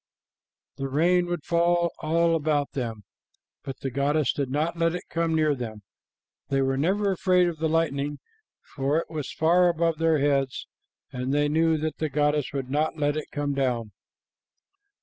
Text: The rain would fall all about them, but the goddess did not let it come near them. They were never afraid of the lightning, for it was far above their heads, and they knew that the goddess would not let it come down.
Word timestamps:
The 0.77 0.87
rain 0.87 1.27
would 1.27 1.43
fall 1.43 1.91
all 1.99 2.35
about 2.35 2.71
them, 2.71 3.03
but 3.61 3.81
the 3.81 3.91
goddess 3.91 4.33
did 4.33 4.49
not 4.49 4.75
let 4.75 4.95
it 4.95 5.03
come 5.11 5.35
near 5.35 5.53
them. 5.53 5.83
They 6.49 6.63
were 6.63 6.75
never 6.75 7.11
afraid 7.11 7.47
of 7.47 7.59
the 7.59 7.69
lightning, 7.69 8.17
for 8.63 8.97
it 8.97 9.11
was 9.11 9.31
far 9.31 9.69
above 9.69 9.99
their 9.99 10.17
heads, 10.17 10.65
and 11.11 11.31
they 11.31 11.47
knew 11.47 11.77
that 11.77 11.97
the 11.97 12.09
goddess 12.09 12.51
would 12.51 12.71
not 12.71 12.97
let 12.97 13.15
it 13.15 13.27
come 13.31 13.53
down. 13.53 13.91